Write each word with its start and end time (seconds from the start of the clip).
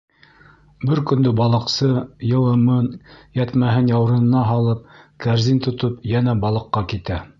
Бер 0.85 1.01
көндө 1.09 1.33
балыҡсы, 1.39 1.89
йылымын, 2.29 2.87
йәтмәһен 3.41 3.91
яурынына 3.93 4.41
һалып, 4.53 4.83
кәрзин 5.27 5.61
тотоп, 5.67 6.01
йәнә 6.15 6.35
балыҡҡа 6.49 6.85
китә. 6.95 7.27